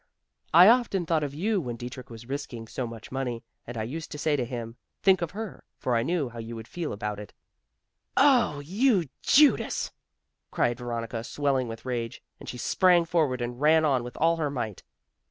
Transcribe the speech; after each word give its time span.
I 0.51 0.67
often 0.67 1.05
thought 1.05 1.21
of 1.23 1.35
you 1.35 1.61
when 1.61 1.75
Dietrich 1.75 2.09
was 2.09 2.25
risking 2.27 2.67
so 2.67 2.87
much 2.87 3.11
money, 3.11 3.43
and 3.67 3.77
I 3.77 3.83
used 3.83 4.09
to 4.13 4.17
say 4.17 4.35
to 4.35 4.45
him 4.45 4.75
"think 5.03 5.21
of 5.21 5.29
her," 5.29 5.63
for 5.77 5.95
I 5.95 6.01
knew 6.01 6.29
how 6.29 6.39
you 6.39 6.55
would 6.55 6.67
feel 6.67 6.91
about 6.91 7.19
it." 7.19 7.33
"Oh, 8.17 8.61
you 8.61 9.09
Judas!" 9.21 9.91
cried 10.49 10.79
Veronica, 10.79 11.23
swelling 11.23 11.67
with 11.67 11.85
rage, 11.85 12.23
and 12.39 12.49
she 12.49 12.57
sprang 12.57 13.05
forward 13.05 13.41
and 13.41 13.61
ran 13.61 13.85
on 13.85 14.03
with 14.03 14.17
all 14.17 14.37
her 14.37 14.49
might. 14.49 14.81